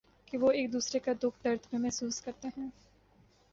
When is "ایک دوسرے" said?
0.51-0.99